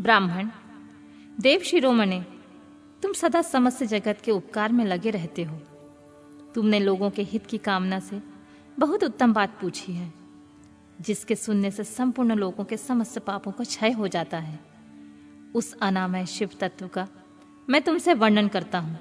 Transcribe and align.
ब्राह्मण, 0.00 0.48
देव 1.40 1.60
शिरोमणे, 1.60 2.26
तुम 3.02 3.12
सदा 3.12 3.42
समस्त 3.42 3.82
जगत 3.82 4.18
के 4.24 4.30
उपकार 4.30 4.72
में 4.72 4.84
लगे 4.84 5.10
रहते 5.10 5.42
हो। 5.42 5.56
तुमने 6.54 6.80
लोगों 6.80 7.10
के 7.10 7.22
हित 7.22 7.46
की 7.46 7.58
कामना 7.58 8.00
से 8.00 8.22
बहुत 8.78 9.04
उत्तम 9.04 9.32
बात 9.32 9.60
पूछी 9.60 9.92
है, 9.92 10.12
जिसके 11.00 11.34
सुनने 11.34 11.70
से 11.70 11.84
संपूर्ण 11.84 12.34
लोगों 12.34 12.64
के 12.64 12.76
समस्त 12.76 13.18
पापों 13.18 13.52
का 13.52 13.64
क्षय 13.64 13.90
हो 13.90 14.08
जाता 14.08 14.38
है। 14.38 14.60
उस 15.54 15.76
अनामय 15.82 16.26
शिव 16.26 16.50
तत्व 16.60 16.88
का 16.88 17.08
मैं 17.70 17.82
तुमसे 17.82 18.14
वर्णन 18.14 18.48
करता 18.48 18.78
हूँ। 18.78 18.98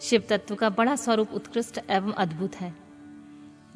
शिव 0.00 0.24
तत्व 0.30 0.54
का 0.54 0.70
बड़ा 0.70 0.96
स्वरूप 0.96 1.32
उत्कृष्ट 1.32 1.80
एवं 1.90 2.12
अद्भुत 2.12 2.56
है। 2.56 2.74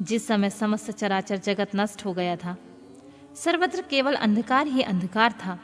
जिस 0.01 0.27
समय 0.27 0.49
समस्त 0.49 0.91
चराचर 0.91 1.37
जगत 1.37 1.71
नष्ट 1.75 2.05
हो 2.05 2.13
गया 2.13 2.35
था, 2.35 2.57
सर्वत्र 3.35 3.81
केवल 3.81 4.13
अंधकार 4.13 4.67
ही 4.67 4.81
अंधकार 4.81 5.31
था। 5.31 5.59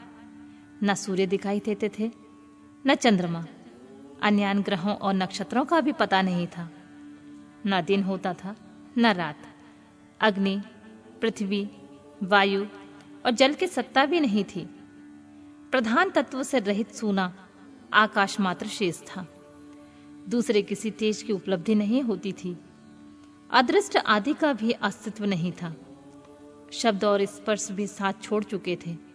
न 0.84 0.94
सूर्य 0.94 1.26
दिखाई 1.26 1.60
देते 1.60 1.90
थे, 1.98 2.10
न 2.86 2.94
चंद्रमा। 2.94 3.46
अन्य 4.22 4.54
ग्रहों 4.54 4.94
और 4.96 5.14
नक्षत्रों 5.14 5.64
का 5.64 5.80
भी 5.80 5.92
पता 5.92 6.22
नहीं 6.22 6.46
था। 6.46 6.70
न 7.66 7.82
दिन 7.82 8.02
होता 8.02 8.34
था, 8.34 8.56
न 8.98 9.06
रात। 9.06 9.38
अग्नि, 10.20 10.62
पृथ्वी, 11.20 11.70
वायु 12.22 12.64
और 13.26 13.30
जल 13.30 13.54
की 13.54 13.66
सत्ता 13.66 14.06
भी 14.06 14.20
नहीं 14.20 14.44
थी। 14.44 14.66
प्रधान 15.70 16.10
तत्व 16.10 16.42
से 16.42 16.58
रहित 16.58 16.94
सूना 16.94 17.48
आकाश 17.92 18.40
मात्र 18.40 18.66
शेष 18.66 19.00
था। 19.00 19.28
दूसरे 20.28 20.62
किसी 20.62 20.90
तेज 20.90 21.22
की 21.22 21.32
उपलब्धि 21.32 21.74
नहीं 21.74 22.02
होती 22.02 22.32
थी। 22.32 22.58
अदृष्ट 23.50 23.96
आदि 23.96 24.34
का 24.34 24.52
भी 24.52 24.70
अस्तित्व 24.70 25.24
नहीं 25.24 25.52
था। 25.52 25.76
शब्द 26.72 27.04
और 27.04 27.24
स्पर्श 27.24 27.70
भी 27.70 27.86
साथ 27.86 28.12
छोड़ 28.22 28.44
चुके 28.44 28.78
थे। 28.86 29.13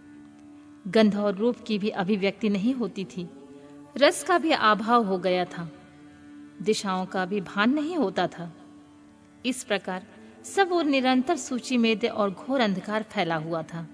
गंध 0.87 1.15
और 1.15 1.35
रूप 1.35 1.55
की 1.67 1.79
भी 1.79 1.89
अभिव्यक्ति 1.89 2.49
नहीं 2.49 2.73
होती 2.73 3.05
थी। 3.05 3.29
रस 3.97 4.23
का 4.23 4.37
भी 4.37 4.51
अभाव 4.51 5.03
हो 5.03 5.17
गया 5.17 5.45
था। 5.45 5.71
दिशाओं 6.61 7.05
का 7.05 7.25
भी 7.25 7.41
भान 7.41 7.73
नहीं 7.73 7.97
होता 7.97 8.27
था। 8.27 8.55
इस 9.45 9.63
प्रकार 9.63 10.07
सब 10.43 10.71
और 10.71 10.85
निरंतर 10.85 11.35
सूची 11.35 11.77
में 11.77 12.09
और 12.09 12.31
घोर 12.31 12.61
अंधकार 12.61 13.03
फैला 13.03 13.35
हुआ 13.35 13.63
था। 13.63 13.87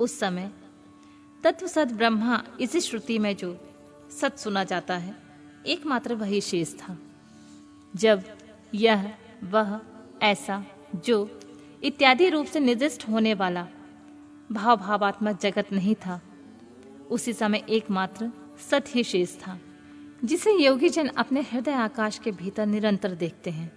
उस 0.00 0.18
समय 0.18 0.50
तत्व 1.44 1.66
सद 1.66 1.92
ब्रह्मा 1.92 2.44
इसी 2.60 2.80
श्रुति 2.80 3.18
में 3.18 3.36
जो 3.36 3.74
सत 4.20 4.38
सुना 4.38 4.64
जाता 4.64 4.96
है, 4.96 5.16
एकमात्र 5.66 6.14
वही 6.14 6.40
शेष 6.40 6.74
था। 6.74 6.98
जब 7.96 8.22
यह, 8.74 9.14
वह, 9.44 9.80
ऐसा, 10.22 10.64
जो 11.04 11.40
इत्यादि 11.84 12.28
रूप 12.28 12.46
से 12.46 12.60
निर्दिष्ट 12.60 13.08
होने 13.08 13.34
वाला 13.34 13.68
भाव 14.52 14.76
भावात्मक 14.76 15.40
जगत 15.40 15.72
नहीं 15.72 15.94
था। 15.94 16.20
उसी 17.10 17.32
समय 17.32 17.64
एकमात्र 17.68 18.30
सत 18.70 18.84
ही 18.88 19.04
शेष 19.04 19.36
था, 19.36 19.58
जिसे 20.24 20.52
योगी 20.52 20.88
जन 20.88 21.06
अपने 21.06 21.40
हृदय 21.40 21.72
आकाश 21.72 22.18
के 22.18 22.32
भीतर 22.32 22.66
निरंतर 22.66 23.14
देखते 23.14 23.50
हैं। 23.50 23.72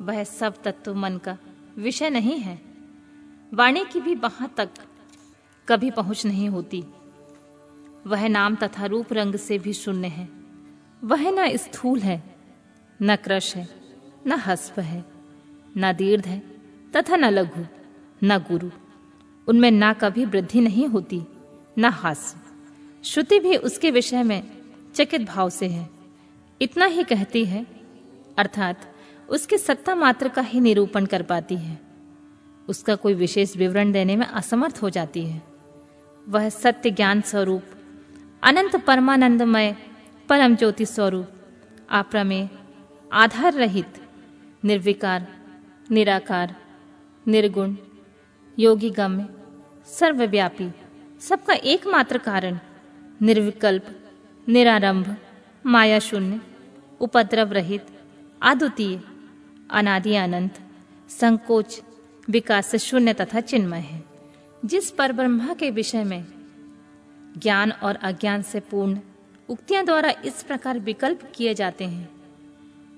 वह 0.00 0.24
सब 0.24 0.62
तत्व 0.62 0.94
मन 0.94 1.16
का 1.18 1.38
विषय 1.78 2.10
नहीं 2.10 2.38
है। 2.38 2.60
वाणी 3.54 3.84
की 3.84 4.00
भी 4.00 4.14
वहाँ 4.14 4.54
तक 4.56 4.70
कभी 5.68 5.90
पहुँच 5.90 6.26
नहीं 6.26 6.48
होती। 6.48 6.84
वह 8.06 8.28
नाम 8.28 8.56
तथा 8.56 8.86
रूप 8.86 9.12
रंग 9.12 9.36
से 9.36 9.58
भी 9.58 9.72
शून्य 9.72 10.08
है। 10.08 10.28
वह 11.04 11.30
न 11.30 11.56
स्थूल 11.56 12.00
है, 12.00 12.22
न 13.02 13.16
क्रश 13.16 13.56
है, 13.56 13.68
न 14.26 14.32
हस्प 14.32 14.78
है, 14.78 15.04
न 15.76 15.92
दीर्घ 15.92 16.26
है 16.26 16.42
तथा 16.96 17.16
न 17.16 17.24
लघु, 17.24 17.64
न 18.24 18.38
गुरु। 18.38 18.70
उनमें 19.48 19.70
ना 19.70 19.92
कभी 19.92 20.24
वृद्धि 20.24 20.60
नहीं 20.60 20.86
होती, 20.86 21.22
न 21.78 21.84
हास्य। 21.84 22.40
श्रुति 23.04 23.40
भी 23.40 23.56
उसके 23.56 23.90
विषय 23.90 24.22
में 24.22 24.50
चकित 24.94 25.22
भाव 25.22 25.50
से 25.50 25.66
है। 25.66 25.90
इतना 26.60 26.84
ही 26.84 27.02
कहती 27.02 27.44
है, 27.44 27.66
अर्थात 28.38 28.94
उसकी 29.28 29.58
सत्ता 29.58 29.94
मात्र 29.94 30.28
का 30.28 30.42
ही 30.42 30.60
निरूपण 30.60 31.06
कर 31.06 31.22
पाती 31.22 31.56
है। 31.56 31.80
उसका 32.68 32.94
कोई 32.94 33.14
विशेष 33.14 33.56
विवरण 33.56 33.92
देने 33.92 34.16
में 34.16 34.26
असमर्थ 34.26 34.78
हो 34.82 34.90
जाती 34.90 35.26
है। 35.26 35.42
वह 36.28 36.48
सत्य 36.48 36.90
ज्ञान 36.90 37.20
स्वरूप, 37.20 37.62
अनंत 38.42 38.76
परमानंदमय 38.76 39.76
परम 40.28 40.56
ज्योति 40.56 40.86
स्वरूप, 40.86 41.26
आप्रमेय, 41.90 42.48
आधार 43.12 43.52
रहित, 43.52 44.02
निर्विकार, 44.64 45.26
निराकार, 45.90 46.56
निर्गुण, 47.28 47.76
योगी 48.58 48.90
गम्य 48.90 49.35
सर्वव्यापी, 49.86 50.70
सबका 51.20 51.54
एकमात्र 51.54 52.18
कारण, 52.18 52.58
निर्विकल्प, 53.22 53.86
निरारंभ 54.48 55.16
माया 55.66 55.98
शून्य 55.98 56.40
उपद्रव 57.00 57.52
रहित, 57.52 57.86
अद्वितीय, 58.42 59.00
अनादि 59.70 60.14
अनंत, 60.14 60.58
संकोच, 61.10 61.82
विकास 62.30 62.76
शून्य 62.76 63.12
तथा 63.12 63.40
चिन्मय 63.40 63.78
है। 63.78 64.04
जिस 64.64 64.90
पर 64.90 65.12
ब्रह्मा 65.12 65.54
के 65.54 65.70
विषय 65.70 66.04
में 66.04 66.24
ज्ञान 67.38 67.72
और 67.72 67.96
अज्ञान 67.96 68.42
से 68.42 68.60
पूर्ण 68.60 68.98
उक्तियाँ 69.48 69.84
द्वारा 69.84 70.12
इस 70.24 70.42
प्रकार 70.42 70.78
विकल्प 70.78 71.32
किए 71.34 71.54
जाते 71.54 71.84
हैं, 71.84 72.08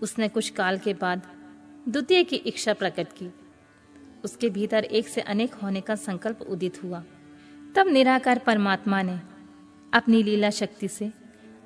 उसने 0.02 0.28
कुछ 0.28 0.50
काल 0.50 0.78
के 0.78 0.94
बाद 0.94 1.22
द्वितीय 1.88 2.24
की 2.24 2.36
इच्छा 2.36 2.72
प्रकट 2.72 3.08
की। 3.08 3.32
उसके 4.24 4.50
भीतर 4.50 4.84
एक 4.84 5.08
से 5.08 5.20
अनेक 5.20 5.54
होने 5.54 5.80
का 5.80 5.94
संकल्प 5.94 6.42
उदित 6.42 6.84
हुआ। 6.84 7.04
तब 7.76 7.88
निराकार 7.88 8.38
परमात्मा 8.38 9.02
ने 9.02 9.20
अपनी 9.94 10.22
लीला 10.22 10.50
शक्ति 10.50 10.88
से 10.88 11.12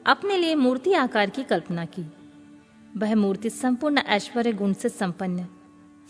अपने 0.06 0.36
लिए 0.36 0.54
मूर्ति 0.54 0.92
आकार 0.92 1.30
की 1.30 1.42
कल्पना 1.42 1.84
की। 1.84 2.12
वह 2.96 3.14
मूर्ति 3.14 3.50
संपूर्ण 3.50 3.98
ऐश्वर्य 3.98 4.52
गुण 4.52 4.72
से 4.72 4.88
संपन्न, 4.88 5.46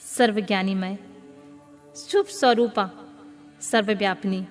सर्वज्ञानीमय, 0.00 0.98
शुभ 1.96 2.26
स्वरूपा, 2.26 2.90
सर्वव्यापिनी, 3.60 4.46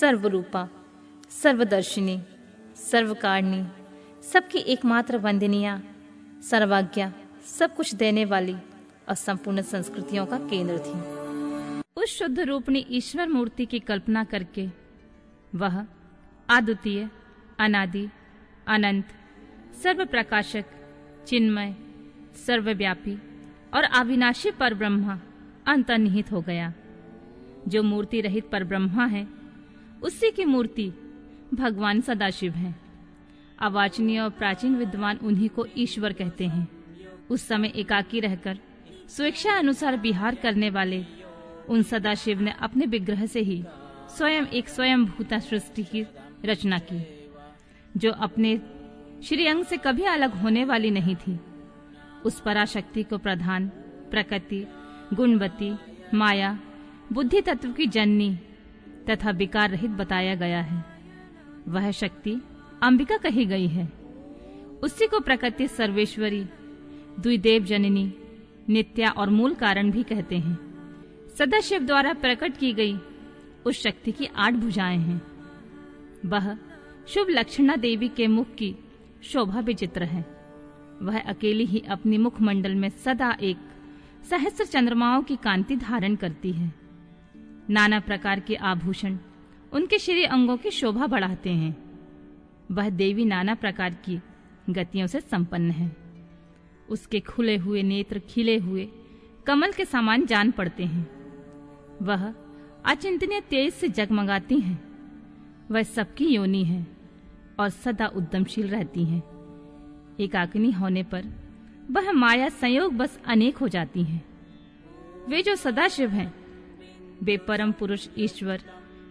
सर्वरूपा, 0.00 0.68
सर्वदर्शिनी, 1.42 2.22
सर्वकारिणी, 2.90 3.66
सबकी 4.32 4.58
एकमात्र 4.58 5.18
वंदनिया, 5.18 5.82
सर्वाज्ञा, 6.50 7.12
सब 7.46 7.74
कुछ 7.74 7.94
देने 7.94 8.24
वाली 8.24 8.56
और 9.10 9.16
संपूर्ण 9.16 9.62
संस्कृतियों 9.62 10.26
का 10.26 10.38
केंद्र 10.38 10.78
थी। 10.78 11.20
उस 12.02 12.18
शुद्ध 12.18 12.40
रूपणी 12.40 12.86
ईश्वर 12.90 13.28
मूर्ति 13.28 13.66
की 13.66 13.78
कल्पना 13.78 14.24
करके 14.24 14.68
वह 15.54 15.86
अद्वितीय, 16.48 17.10
अनादि, 17.58 18.08
अनंत 18.66 19.08
सर्व 19.82 20.04
प्रकाशक 20.04 20.64
चिन्मय, 21.26 21.76
सर्वव्यापी 22.46 23.18
और 23.74 23.82
अविनाशी 23.82 24.50
पर 24.50 24.74
ब्रह्मा 24.74 25.20
अंतर्निहित 25.66 26.32
हो 26.32 26.40
गया। 26.40 26.72
जो 27.68 27.82
मूर्ति 27.82 28.20
रहित 28.20 28.48
पर 28.50 28.64
ब्रह्मा 28.64 29.06
है, 29.06 29.28
उसी 30.02 30.30
की 30.30 30.44
मूर्ति 30.44 30.92
भगवान 31.54 32.00
सदाशिव 32.00 32.52
है। 32.52 32.74
अवाचनीय 33.58 34.20
और 34.20 34.30
प्राचीन 34.30 34.76
विद्वान 34.76 35.16
उन्हीं 35.16 35.48
को 35.48 35.66
ईश्वर 35.76 36.12
कहते 36.12 36.46
हैं। 36.46 36.68
उस 37.30 37.48
समय 37.48 37.72
एकाकी 37.76 38.20
रहकर 38.20 38.58
स्वेच्छा 39.10 39.52
अनुसार 39.52 39.96
विहार 39.96 40.34
करने 40.34 40.70
वाले। 40.70 41.04
उन 41.68 41.82
सदाशिव 41.82 42.40
ने 42.40 42.54
अपने 42.60 42.86
विग्रह 42.86 43.26
से 43.26 43.40
ही 43.40 43.64
स्वयं 44.16 44.46
एक 44.46 44.68
स्वयं 44.68 45.04
भूता 45.04 45.38
सृष्टि 45.38 45.82
की 45.84 46.04
रचना 46.44 46.78
की, 46.78 47.30
जो 47.96 48.12
अपने 48.12 48.56
श्री 49.24 49.46
अंग 49.46 49.64
से 49.64 49.76
कभी 49.76 50.02
अलग 50.02 50.34
होने 50.34 50.64
वाली 50.64 50.90
नहीं 50.90 51.16
थी। 51.16 51.38
उस 52.24 52.40
पराशक्ति 52.40 53.02
को 53.02 53.18
प्रधान, 53.18 53.68
प्रकृति 54.10 54.66
गुणवती 55.14 55.74
माया 56.14 56.58
बुद्धि 57.12 57.40
तत्व 57.40 57.72
की 57.72 57.86
जननी 57.86 58.38
तथा 59.10 59.30
विकार 59.30 59.70
रहित 59.70 59.90
बताया 59.90 60.34
गया 60.34 60.60
है। 60.60 60.84
वह 61.68 61.90
शक्ति 61.90 62.40
अंबिका 62.82 63.16
कही 63.16 63.44
गई 63.44 63.66
है। 63.66 63.86
उसी 64.82 65.06
को 65.06 65.20
प्रकृति 65.20 65.68
सर्वेश्वरी, 65.68 66.44
द्विदेव 67.20 67.64
जननी 67.64 68.12
नित्या 68.70 69.10
और 69.10 69.30
मूल 69.30 69.54
कारण 69.54 69.90
भी 69.90 70.02
कहते 70.02 70.38
हैं। 70.38 70.58
सदाशिव 71.38 71.82
द्वारा 71.82 72.12
प्रकट 72.12 72.56
की 72.56 72.72
गई 72.72 72.96
उस 73.66 73.82
शक्ति 73.82 74.12
की 74.12 74.26
आठ 74.36 74.52
भुजाएँ 74.52 74.98
हैं। 74.98 75.22
वह 76.26 76.54
शुभ 77.08 77.26
लक्षणा 77.30 77.76
देवी 77.76 78.08
के 78.08 78.26
मुख 78.26 78.54
की 78.54 78.76
शोभा 79.22 79.60
विचित्र 79.60 80.04
है। 80.04 80.24
वह 81.02 81.20
अकेली 81.20 81.64
ही 81.64 81.82
अपनी 81.88 82.18
मुखमंडल 82.18 82.74
में 82.74 82.88
सदा 82.88 83.36
एक 83.40 83.56
सहस्र 84.30 84.64
चंद्रमाओं 84.64 85.22
की 85.22 85.36
कांति 85.36 85.76
धारण 85.76 86.16
करती 86.16 86.52
है। 86.52 86.72
नाना 87.70 88.00
प्रकार 88.00 88.40
के 88.40 88.54
आभूषण 88.54 89.18
उनके 89.72 89.98
श्री 89.98 90.24
अंगों 90.24 90.56
की 90.56 90.70
शोभा 90.70 91.06
बढ़ाते 91.06 91.50
हैं। 91.50 91.76
वह 92.70 92.90
देवी 92.90 93.24
नाना 93.24 93.54
प्रकार 93.54 93.94
की 93.94 94.20
गतियों 94.70 95.06
से 95.06 95.20
संपन्न 95.20 95.70
है। 95.70 96.09
उसके 96.90 97.20
खुले 97.20 97.56
हुए 97.56 97.82
नेत्र 97.82 98.18
खिले 98.18 98.56
हुए 98.56 98.88
कमल 99.46 99.72
के 99.72 99.84
समान 99.84 100.26
जान 100.26 100.50
पड़ते 100.50 100.84
हैं। 100.84 101.10
वह 102.02 102.34
अचिंतनीय 102.84 103.40
तेज 103.40 103.74
से 103.74 103.88
जगमगाती 103.88 104.60
हैं। 104.60 104.90
वह 105.70 105.82
सबकी 105.82 106.26
योनि 106.26 106.64
है 106.64 106.86
और 107.60 107.68
सदा 107.68 108.06
उद्यमशील 108.06 108.68
रहती 108.68 109.04
हैं। 109.04 109.22
एकाग्नि 110.20 110.72
होने 110.72 111.02
पर 111.02 111.24
वह 111.90 112.12
माया 112.12 112.48
संयोग 112.48 112.94
बस 112.94 113.20
अनेक 113.26 113.56
हो 113.56 113.68
जाती 113.68 114.02
हैं। 114.02 114.24
वे 115.28 115.42
जो 115.42 115.56
सदा 115.56 115.88
शिव 115.88 116.10
हैं, 116.10 116.34
वे 117.22 117.36
परम 117.36 117.72
पुरुष 117.72 118.08
ईश्वर, 118.18 118.60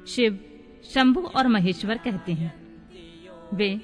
शिव, 0.07 0.39
शंभु 0.93 1.21
और 1.21 1.47
महेश्वर 1.47 1.97
कहते 1.97 2.33
हैं। 2.33 2.53
वे 3.53 3.81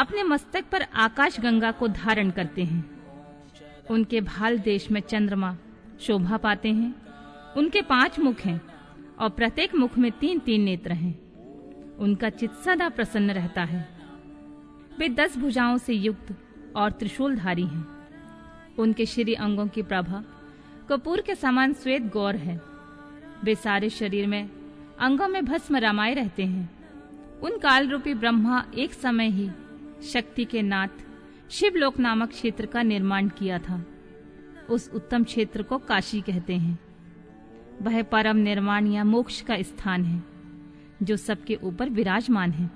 अपने 0.00 0.22
मस्तक 0.22 0.64
पर 0.72 0.82
आकाश 0.82 1.40
गंगा 1.40 1.70
को 1.72 1.88
धारण 1.88 2.30
करते 2.30 2.64
हैं। 2.64 2.93
उनके 3.90 4.20
भाल 4.20 4.58
देश 4.58 4.90
में 4.90 5.00
चंद्रमा, 5.00 5.56
शोभा 6.00 6.36
पाते 6.36 6.72
हैं। 6.72 6.94
उनके 7.56 7.82
पाँच 7.82 8.18
मुख 8.18 8.40
हैं 8.40 8.60
और 9.18 9.30
प्रत्येक 9.30 9.74
मुख 9.74 9.98
में 9.98 10.12
तीन 10.12 10.38
तीन 10.38 10.62
नेत्र 10.62 10.92
हैं। 10.92 11.24
उनका 11.96 12.28
चित 12.28 12.52
सदा 12.52 12.88
प्रसन्न 12.88 13.30
रहता 13.30 13.64
है। 13.64 13.88
वे 14.98 15.08
दस 15.08 15.38
भुजाओं 15.38 15.78
से 15.78 15.94
युक्त 15.94 16.34
और 16.76 16.92
त्रिशूलधारी 16.92 17.66
हैं। 17.66 17.86
उनके 18.78 19.06
श्री 19.06 19.34
अंगों 19.34 19.66
की 19.66 19.82
प्रभा 19.82 20.24
कपूर 20.88 21.20
के 21.20 21.34
समान 21.34 21.72
श्वेत 21.72 22.02
गौर 22.02 22.36
है। 22.36 22.60
वे 23.44 23.54
सारे 23.54 23.90
शरीर 23.90 24.26
में, 24.26 24.50
अंगों 25.00 25.28
में 25.28 25.44
भस्म 25.44 25.76
रमाए 25.76 26.14
रहते 26.14 26.44
हैं। 26.44 26.70
उन 27.40 27.58
काल 27.58 27.88
रूपी 27.88 28.14
ब्रह्मा 28.14 28.64
एक 28.78 28.92
समय 28.92 29.28
ही 29.28 29.50
शक्ति 30.02 30.44
के 30.44 30.62
नाथ 30.62 31.03
शिवलोक 31.54 31.98
नामक 31.98 32.28
क्षेत्र 32.28 32.66
का 32.66 32.82
निर्माण 32.82 33.28
किया 33.28 33.58
था। 33.58 33.86
उस 34.70 34.90
उत्तम 34.94 35.24
क्षेत्र 35.24 35.62
को 35.62 35.78
काशी 35.78 36.20
कहते 36.20 36.56
हैं। 36.56 36.78
वह 37.82 38.02
परम 38.02 38.36
निर्माण 38.36 38.86
या 38.86 39.04
मोक्ष 39.04 39.40
का 39.40 39.62
स्थान 39.62 40.04
है, 40.04 40.22
जो 41.02 41.16
सबके 41.16 41.54
ऊपर 41.54 41.88
विराजमान 41.88 42.50
है। 42.50 42.70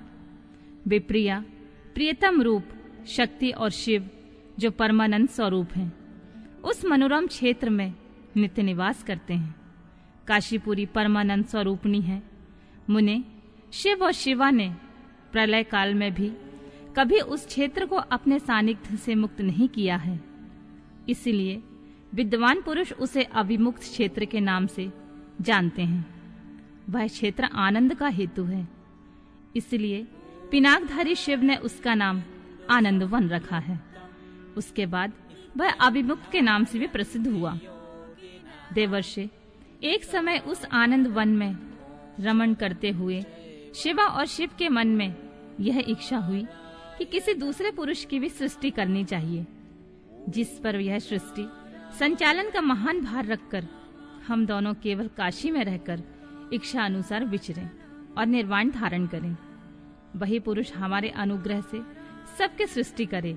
वे 0.87 0.99
प्रिया, 0.99 1.45
प्रियतम 1.93 2.41
रूप, 2.41 2.63
शक्ति 3.07 3.51
और 3.51 3.69
शिव, 3.69 4.09
जो 4.59 4.71
परमानंद 4.71 5.29
स्वरूप 5.29 5.67
हैं, 5.71 5.93
उस 6.61 6.85
मनोरम 6.85 7.27
क्षेत्र 7.27 7.69
में 7.69 7.93
नित्य 8.37 8.61
निवास 8.61 9.03
करते 9.03 9.33
हैं। 9.33 9.55
काशीपुरी 10.27 10.85
परमानंद 10.85 11.45
स्वरूपणी 11.45 12.01
है। 12.01 12.23
मुने, 12.89 13.23
शिव 13.71 14.03
और 14.03 14.11
शिवा 14.11 14.51
ने 14.51 14.75
प्रलय 15.31 15.63
काल 15.63 15.93
में 15.93 16.13
भी 16.13 16.33
कभी 16.99 17.19
उस 17.19 17.45
क्षेत्र 17.47 17.85
को 17.85 17.95
अपने 17.95 18.39
सानिध्य 18.39 18.97
से 18.97 19.15
मुक्त 19.15 19.41
नहीं 19.41 19.67
किया 19.67 19.97
है। 19.97 20.19
इसलिए 21.09 21.63
विद्वान 22.13 22.61
पुरुष 22.61 22.93
उसे 22.93 23.23
अभिमुक्त 23.23 23.79
क्षेत्र 23.79 24.25
के 24.25 24.39
नाम 24.39 24.67
से 24.67 24.91
जानते 25.41 25.81
हैं। 25.81 26.05
वह 26.89 27.07
क्षेत्र 27.07 27.43
आनंद 27.43 27.95
का 27.95 28.07
हेतु 28.07 28.43
है। 28.43 28.67
इसलिए 29.55 30.07
पिनाकधारी 30.51 31.15
शिव 31.15 31.41
ने 31.41 31.55
उसका 31.55 31.93
नाम 31.93 32.21
आनंद 32.69 33.03
वन 33.03 33.29
रखा 33.29 33.57
है। 33.57 33.79
उसके 34.57 34.85
बाद 34.85 35.13
वह 35.57 35.71
अभिमुक्त 35.71 36.31
के 36.31 36.41
नाम 36.41 36.63
से 36.63 36.79
भी 36.79 36.87
प्रसिद्ध 36.87 37.27
हुआ। 37.27 37.59
देवर्षे, 38.73 39.29
एक 39.83 40.03
समय 40.03 40.37
उस 40.37 40.65
आनंद 40.65 41.07
वन 41.07 41.29
में 41.29 41.55
रमन 42.19 42.53
करते 42.53 42.89
हुए 42.89 43.25
शिवा 43.75 44.03
और 44.03 44.25
शिव 44.25 44.49
के 44.57 44.69
मन 44.69 44.87
में 44.87 45.15
यह 45.59 45.83
इच्छा 45.87 46.17
हुई 46.17 46.45
कि 46.99 47.05
किसी 47.05 47.33
दूसरे 47.33 47.71
पुरुष 47.71 48.05
की 48.05 48.19
भी 48.19 48.29
सृष्टि 48.29 48.69
करनी 48.69 49.03
चाहिए। 49.03 49.45
जिस 50.29 50.59
पर 50.59 50.75
यह 50.75 50.99
सृष्टि, 50.99 51.49
संचालन 51.99 52.49
का 52.49 52.61
महान 52.61 53.01
भार 53.01 53.25
रखकर 53.25 53.67
हम 54.27 54.45
दोनों 54.45 54.73
केवल 54.73 55.07
काशी 55.07 55.51
में 55.51 55.63
रहकर 55.63 56.03
इच्छा 56.53 56.83
अनुसार 56.83 57.25
विचरें 57.25 57.69
और 58.17 58.25
निर्वाण 58.25 58.69
धारण 58.69 59.07
करें। 59.07 59.35
वही 60.15 60.39
पुरुष 60.39 60.73
हमारे 60.73 61.09
अनुग्रह 61.09 61.61
से 61.61 61.81
सबके 62.37 62.67
सृष्टि 62.67 63.05
करे, 63.05 63.33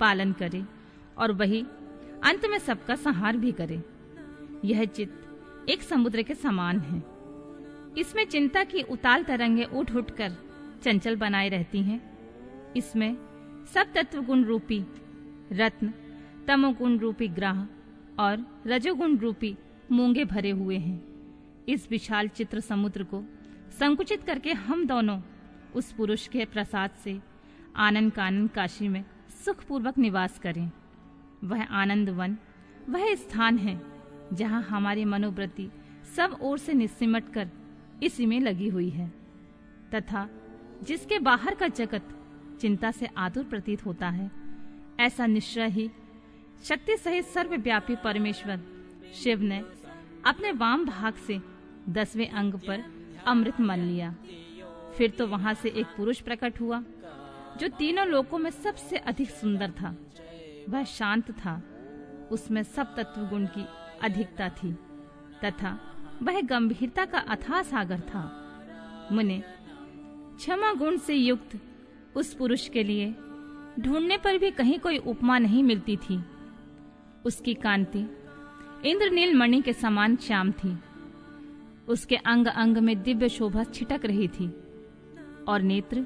पालन 0.00 0.32
करे 0.32 0.64
और 1.18 1.32
वही 1.32 1.66
अंत 2.24 2.46
में 2.46 2.58
सबका 2.58 2.94
संहार 2.94 3.36
भी 3.36 3.52
करे। 3.52 3.82
यह 4.64 4.84
चित्त 4.84 5.68
एक 5.68 5.82
समुद्र 5.82 6.22
के 6.22 6.34
समान 6.34 6.80
है। 6.80 7.02
इसमें 8.00 8.24
चिंता 8.24 8.64
की 8.64 8.82
उताल 8.82 9.24
तरंगे 9.24 9.64
उठ 9.64 9.92
उठ 9.92 10.10
कर 10.10 10.32
चंचल 10.82 11.16
बनाए 11.16 11.48
रहती 11.48 11.82
हैं। 11.82 12.13
इसमें 12.76 13.16
सब 13.74 13.92
तत्व 13.94 14.22
गुण 14.22 14.44
रूपी 14.44 14.78
रत्न, 15.52 15.92
तमोगुण 16.46 16.98
रूपी 16.98 17.28
ग्राह 17.28 17.64
और 18.22 18.44
रजोगुण 18.66 19.16
रूपी 19.18 19.56
मूँगे 19.92 20.24
भरे 20.24 20.50
हुए 20.50 20.76
हैं। 20.78 21.02
इस 21.68 21.86
विशाल 21.90 22.28
चित्र 22.28 22.60
समुद्र 22.60 23.04
को 23.04 23.22
संकुचित 23.78 24.22
करके 24.22 24.52
हम 24.52 24.86
दोनों 24.86 25.20
उस 25.74 25.92
पुरुष 25.92 26.26
के 26.28 26.44
प्रसाद 26.44 26.90
से 27.04 27.18
आनंद 27.76 28.12
कानन 28.12 28.46
काशी 28.46 28.88
में 28.88 29.04
सुखपूर्वक 29.44 29.98
निवास 29.98 30.38
करें। 30.38 30.70
वह 31.44 31.62
आनंद 31.72 32.10
वन 32.10 32.36
वह 32.88 33.14
स्थान 33.14 33.58
है 33.58 33.80
जहाँ 34.32 34.62
हमारी 34.62 35.04
मनोवृत्ति 35.04 35.70
सब 36.16 36.36
ओर 36.42 36.58
से 36.58 36.72
निस्सिमट 36.72 37.32
कर 37.32 37.50
इसी 38.02 38.26
में 38.26 38.40
लगी 38.40 38.68
हुई 38.68 38.88
है 38.90 39.08
तथा 39.94 40.28
जिसके 40.82 41.18
बाहर 41.18 41.54
का 41.54 41.68
जगत 41.68 42.08
चिंता 42.60 42.90
से 42.90 43.08
आतुर 43.16 43.44
प्रतीत 43.44 43.84
होता 43.86 44.08
है। 44.08 44.30
ऐसा 45.00 45.26
निश्चय 45.26 45.68
ही 45.68 45.90
शक्ति 46.64 46.96
सहित 46.96 47.24
सर्वव्यापी 47.24 47.96
परमेश्वर 47.96 48.60
शिव 49.14 49.40
ने 49.40 49.62
अपने 50.26 50.52
वाम 50.52 50.84
भाग 50.84 51.14
से 51.14 51.40
दसवें 51.88 52.28
अंग 52.28 52.54
पर 52.54 52.84
अमृत 53.26 53.60
मन 53.60 53.78
लिया। 53.78 54.14
फिर 54.96 55.10
तो 55.10 55.26
वहाँ 55.26 55.54
से 55.54 55.68
एक 55.68 55.86
पुरुष 55.86 56.20
प्रकट 56.20 56.60
हुआ, 56.60 56.82
जो 57.56 57.68
तीनों 57.68 58.06
लोकों 58.06 58.38
में 58.38 58.50
सबसे 58.50 58.96
अधिक 58.96 59.30
सुंदर 59.30 59.70
था। 59.70 59.94
वह 60.68 60.84
शांत 60.84 61.30
था। 61.30 61.62
उसमें 62.32 62.62
सब 62.62 62.94
तत्व 62.96 63.26
गुण 63.26 63.46
की 63.46 63.64
अधिकता 64.02 64.48
थी, 64.48 64.72
तथा 65.44 65.78
वह 66.22 66.40
गंभीरता 66.40 67.04
का 67.04 67.18
अथाह 67.18 67.62
सागर 67.62 68.00
था। 68.00 68.22
मुने 69.12 69.42
क्षमा 70.36 70.72
गुण 70.72 70.96
से 70.96 71.14
युक्त 71.14 71.58
उस 72.16 72.34
पुरुष 72.34 72.68
के 72.68 72.82
लिए। 72.84 73.14
ढूँढने 73.80 74.16
पर 74.16 74.38
भी 74.38 74.50
कहीं 74.50 74.78
कोई 74.78 74.98
उपमा 74.98 75.38
नहीं 75.38 75.62
मिलती 75.62 75.96
थी। 75.96 76.22
उसकी 77.24 77.54
कांति, 77.54 78.06
इंद्रनील 78.84 79.34
मणि 79.34 79.60
के 79.62 79.72
समान 79.72 80.16
श्याम 80.16 80.52
थी। 80.52 80.76
उसके 81.88 82.16
अंग 82.16 82.46
अंग 82.46 82.76
में 82.76 83.02
दिव्य 83.02 83.28
शोभा 83.28 83.64
छिटक 83.64 84.04
रही 84.04 84.28
थी 84.28 84.46
और 85.48 85.62
नेत्र 85.62 86.00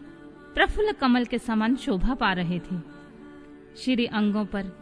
प्रफुल्ल 0.55 0.93
कमल 0.93 1.25
के 1.25 1.39
समान 1.39 1.77
शोभा 1.77 2.15
पा 2.15 2.33
रहे 2.33 2.59
थे। 2.59 2.79
श्री 3.77 4.07
अंगों 4.07 4.45
पर 4.45 4.73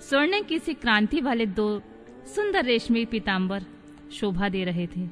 स्वर्ण 0.00 0.42
की 0.42 0.58
सी 0.58 0.74
क्रांति 0.74 1.20
वाले 1.20 1.46
दो 1.46 1.82
सुंदर 2.26 2.64
रेशमी 2.64 3.04
पीताम्बर 3.04 3.64
शोभा 4.12 4.48
दे 4.48 4.64
रहे 4.64 4.86
थे। 4.86 5.06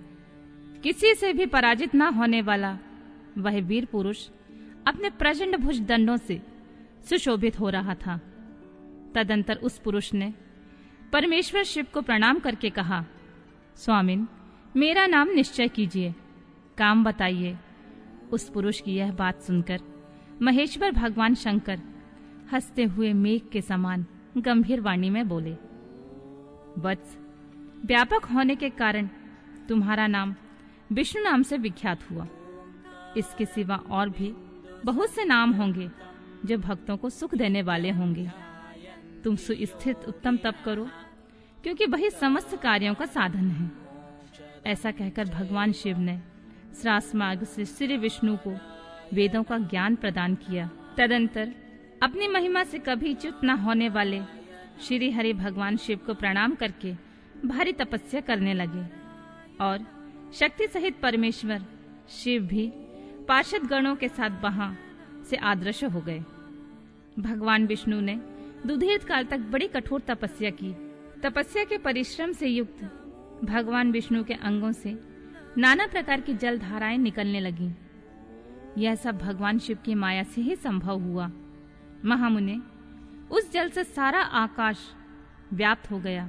किसी 0.82 1.14
से 1.14 1.32
भी 1.32 1.46
पराजित 1.46 1.94
न 1.94 2.02
होने 2.02 2.42
वाला 2.42 2.78
वह 3.38 3.60
वीर 3.60 3.84
पुरुष 3.84 4.28
अपने 4.86 5.10
प्रचंड 5.10 5.56
भुज 5.56 5.80
दंडों 5.80 6.16
से 6.16 6.42
सुशोभित 7.08 7.60
हो 7.60 7.68
रहा 7.68 7.94
था। 7.94 8.16
तदंतर 9.14 9.56
उस 9.56 9.78
पुरुष 9.78 10.14
ने 10.14 10.34
परमेश्वर 11.12 11.62
शिव 11.62 11.86
को 11.94 12.00
प्रणाम 12.02 12.38
करके 12.38 12.70
कहा, 12.70 13.04
स्वामिन, 13.76 14.28
मेरा 14.76 15.06
नाम 15.06 15.28
निश्चय 15.28 15.68
कीजिए। 15.68 16.14
काम 16.78 17.04
बताइए। 17.04 17.56
उस 18.32 18.48
पुरुष 18.50 18.80
की 18.80 18.94
यह 18.94 19.12
बात 19.12 19.40
सुनकर 19.40 19.80
महेश्वर 20.42 20.92
भगवान 20.92 21.34
शंकर 21.34 21.80
हँसते 22.52 22.84
हुए 22.84 23.12
मेघ 23.12 23.40
के 23.52 23.60
समान 23.60 24.06
गंभीर 24.38 24.80
वाणी 24.80 25.10
में 25.10 25.28
बोले 25.28 25.52
वत्स 26.78 27.18
व्यापक 27.84 28.24
होने 28.24 28.56
के 28.56 28.70
कारण 28.70 29.08
तुम्हारा 29.68 30.06
नाम 30.06 30.34
विष्णु 30.92 31.22
नाम 31.22 31.42
से 31.42 31.56
विख्यात 31.56 32.10
हुआ। 32.10 32.26
इसके 33.16 33.44
सिवा 33.44 33.76
और 33.76 34.08
भी 34.08 34.34
बहुत 34.84 35.10
से 35.10 35.24
नाम 35.24 35.52
होंगे 35.52 35.90
जो 36.44 36.58
भक्तों 36.58 36.96
को 36.96 37.10
सुख 37.10 37.34
देने 37.34 37.62
वाले 37.62 37.90
होंगे। 37.90 38.30
तुम 39.24 39.36
सुस्थित 39.36 40.04
उत्तम 40.08 40.36
तप 40.36 40.54
करो, 40.64 40.88
क्योंकि 41.62 41.86
वही 41.86 42.10
समस्त 42.10 42.54
कार्यों 42.56 42.94
का 42.94 43.06
साधन 43.06 43.50
है। 43.50 43.70
ऐसा 44.66 44.90
कहकर 44.90 45.24
भगवान 45.24 45.72
शिव 45.72 45.98
ने 45.98 46.20
श्रास 46.80 47.14
मार्ग 47.14 47.44
से 47.44 47.64
श्री 47.64 47.96
विष्णु 47.96 48.36
को 48.36 48.54
वेदों 49.14 49.42
का 49.42 49.58
ज्ञान 49.58 49.96
प्रदान 49.96 50.34
किया। 50.34 50.70
तदंतर 50.98 51.54
अपनी 52.02 52.28
महिमा 52.28 52.64
से 52.64 52.78
कभी 52.78 53.14
च्युत 53.14 53.40
न 53.44 53.50
होने 53.50 53.88
वाले 53.88 54.20
श्री 54.82 55.10
हरि 55.10 55.32
भगवान 55.32 55.76
शिव 55.76 55.98
को 56.06 56.14
प्रणाम 56.14 56.54
करके 56.54 56.94
भारी 57.46 57.72
तपस्या 57.72 58.20
करने 58.20 58.54
लगे 58.54 58.84
और 59.64 59.86
शक्ति 60.34 60.66
सहित 60.66 61.00
परमेश्वर 61.00 61.64
शिव 62.10 62.42
भी 62.42 62.72
पार्षद 63.28 63.62
गणों 63.62 63.96
के 63.96 64.08
साथ 64.08 64.42
वहाँ 64.42 64.76
से 65.30 65.36
आदर्श 65.36 65.84
हो 65.84 66.00
गए। 66.00 66.18
भगवान 67.18 67.66
विष्णु 67.66 68.00
ने 68.00 68.14
दुधीर 68.66 68.98
काल 68.98 69.24
तक 69.24 69.38
बड़ी 69.38 69.66
कठोर 69.66 70.00
तपस्या 70.00 70.50
की। 70.50 70.74
तपस्या 71.22 71.64
के 71.64 71.78
परिश्रम 71.78 72.32
से 72.32 72.48
युक्त 72.48 72.84
भगवान 73.44 73.92
विष्णु 73.92 74.24
के 74.24 74.34
अंगों 74.34 74.72
से 74.72 74.98
नाना 75.58 75.86
प्रकार 75.86 76.20
की 76.20 76.34
जल 76.34 76.58
धाराएँ 76.58 76.98
निकलने 76.98 77.40
लगी। 77.40 77.70
यह 78.78 78.94
सब 78.94 79.18
भगवान 79.18 79.58
शिव 79.58 79.78
की 79.84 79.94
माया 79.94 80.22
से 80.22 80.40
ही 80.40 80.56
संभव 80.56 81.00
हुआ। 81.00 81.30
महामुने, 82.04 82.60
उस 83.30 83.52
जल 83.52 83.68
से 83.68 83.84
सारा 83.84 84.20
आकाश 84.20 84.78
व्याप्त 85.52 85.90
हो 85.90 85.98
गया 85.98 86.24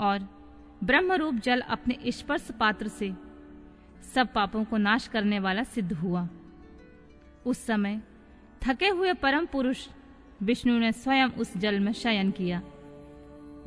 और 0.00 0.28
ब्रह्मरूप 0.84 1.34
जल 1.34 1.60
अपने 1.60 1.98
स्पर्श 2.08 2.48
पात्र 2.60 2.88
से 2.88 3.12
सब 4.14 4.32
पापों 4.32 4.64
को 4.64 4.76
नाश 4.76 5.08
करने 5.08 5.38
वाला 5.38 5.62
सिद्ध 5.62 5.92
हुआ। 5.92 6.28
उस 7.46 7.66
समय 7.66 8.00
थके 8.62 8.88
हुए 8.88 9.12
परम 9.12 9.46
पुरुष 9.46 9.88
विष्णु 10.42 10.78
ने 10.78 10.92
स्वयं 10.92 11.28
उस 11.28 11.56
जल 11.56 11.80
में 11.80 11.92
शयन 11.92 12.30
किया। 12.30 12.62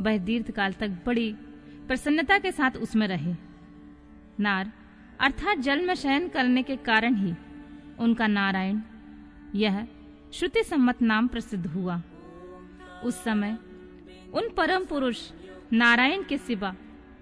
वह 0.02 0.18
दीर्घ 0.18 0.52
काल 0.52 0.74
तक 0.74 0.90
बड़ी 1.06 1.34
प्रसन्नता 1.88 2.38
के 2.40 2.52
साथ 2.52 2.72
उसमें 2.72 3.08
रहे। 3.08 3.36
नार 4.40 4.72
अर्थात 5.20 5.58
जल 5.58 5.86
में 5.86 5.94
शयन 5.96 6.28
करने 6.28 6.64
के 6.64 6.76
कारण 6.76 7.16
ही 7.16 7.34
उनका 8.00 8.28
नारायण 8.28 8.82
यह 9.56 9.88
श्रुति 10.34 10.64
सम्मत 10.64 11.02
नाम 11.02 11.28
प्रसिद्ध 11.28 11.68
हुआ। 11.68 12.02
उस 13.04 13.24
समय 13.24 13.58
उन 14.34 14.50
परम 14.58 14.86
पुरुष 14.86 15.32
नारायण 15.74 16.24
के 16.24 16.38
सिवा 16.38 16.76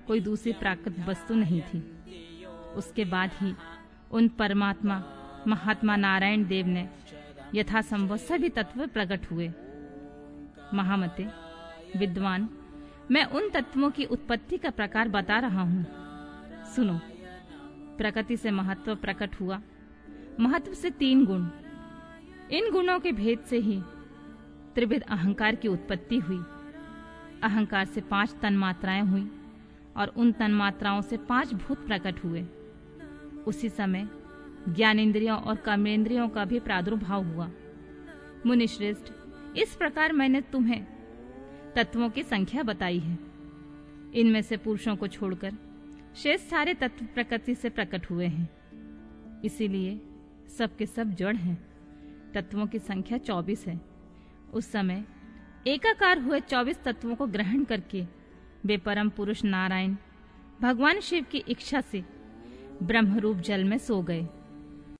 कोई 0.07 0.19
दूसरी 0.19 0.51
प्राकृत 0.53 0.95
वस्तु 0.99 1.35
नहीं 1.35 1.61
थी। 1.61 1.96
उसके 2.77 3.05
बाद 3.05 3.31
ही 3.41 3.53
उन 4.11 4.27
परमात्मा, 4.29 5.03
महात्मा 5.47 5.95
नारायण 5.95 6.45
देव 6.47 6.67
ने 6.67 6.89
यथासंभव 7.55 8.17
सभी 8.17 8.49
तत्व 8.49 8.87
प्रकट 8.87 9.31
हुए। 9.31 9.51
महामते, 10.73 11.27
विद्वान, 11.97 12.49
मैं 13.11 13.23
उन 13.25 13.49
तत्वों 13.49 13.89
की 13.91 14.05
उत्पत्ति 14.05 14.57
का 14.57 14.69
प्रकार 14.69 15.09
बता 15.09 15.39
रहा 15.39 15.61
हूँ। 15.61 15.85
सुनो, 16.75 16.99
प्रकृति 17.97 18.37
से 18.37 18.51
महत्व 18.51 18.95
प्रकट 18.95 19.39
हुआ। 19.41 19.61
महत्व 20.39 20.73
से 20.73 20.89
तीन 20.89 21.25
गुण। 21.25 21.47
इन 22.51 22.71
गुणों 22.71 22.99
के 22.99 23.11
भेद 23.11 23.39
से 23.39 23.57
ही 23.57 23.81
त्रिविध 24.75 25.01
अहंकार 25.01 25.55
की 25.55 25.67
उत्पत्ति 25.67 26.19
हुई। 26.19 26.43
अहंकार 27.43 27.85
से 27.85 28.01
पाँच 28.01 28.35
तन्मात्राएँ 28.41 29.01
हुई 29.01 29.31
और 29.97 30.07
उन 30.07 30.31
तन्मात्राओं 30.31 31.01
से 31.01 31.17
पाँच 31.17 31.53
भूत 31.53 31.87
प्रकट 31.87 32.23
हुए। 32.23 32.45
उसी 33.47 33.69
समय 33.69 34.07
ज्ञानेन्द्रियों 34.69 35.37
और 35.37 35.55
कर्मेंद्रियों 35.55 36.29
का 36.29 36.45
भी 36.45 36.59
प्रादुर्भाव 36.59 37.23
हुआ। 37.25 37.51
मुनिश्रेष्ठ, 38.45 39.11
इस 39.57 39.75
प्रकार 39.75 40.13
मैंने 40.13 40.41
तुम्हें 40.41 40.85
तत्वों 41.75 42.09
की 42.09 42.23
संख्या 42.23 42.63
बताई 42.63 42.99
है। 42.99 43.19
इनमें 44.15 44.41
से 44.41 44.57
पुरुषों 44.57 44.95
को 44.95 45.07
छोड़कर 45.07 45.53
शेष 46.15 46.41
सारे 46.41 46.73
तत्व 46.73 47.05
प्रकृति 47.05 47.55
से 47.55 47.69
प्रकट 47.69 48.09
हुए 48.09 48.25
हैं। 48.25 48.49
इसीलिए 49.41 50.01
सबके 50.57 50.85
सब 50.85 51.09
जड़ 51.09 51.35
हैं। 51.35 51.67
तत्वों 52.33 52.67
की 52.67 52.79
संख्या 52.79 53.17
चौबीस 53.17 53.65
है। 53.67 53.81
उस 54.53 54.71
समय 54.71 55.03
एकाकार 55.67 56.19
हुए 56.19 56.39
चौबीस 56.39 56.83
तत्वों 56.83 57.15
को 57.15 57.27
ग्रहण 57.27 57.63
करके 57.63 58.05
वे 58.65 58.77
परम 58.77 59.09
पुरुष 59.09 59.43
नारायण, 59.43 59.95
भगवान 60.61 60.99
शिव 60.99 61.25
की 61.31 61.37
इच्छा 61.37 61.81
से 61.81 62.03
ब्रह्मरूप 62.83 63.37
जल 63.37 63.63
में 63.63 63.77
सो 63.77 64.01
गए। 64.01 64.27